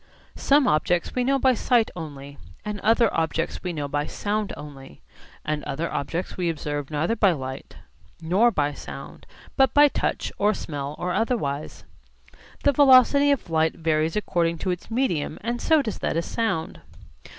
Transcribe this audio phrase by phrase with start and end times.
[0.41, 5.03] Some objects we know by sight only, and other objects we know by sound only,
[5.45, 7.75] and other objects we observe neither by light
[8.19, 11.85] nor by sound but by touch or smell or otherwise.
[12.63, 16.81] The velocity of light varies according to its medium and so does that of sound.